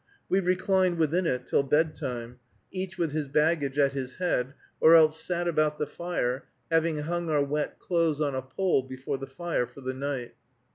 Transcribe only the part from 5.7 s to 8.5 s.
the fire, having hung our wet clothes on a